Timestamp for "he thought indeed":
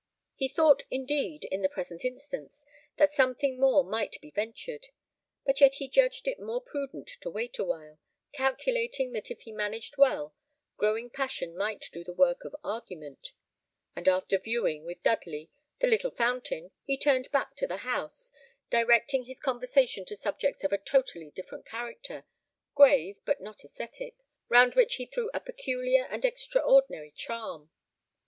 0.33-1.43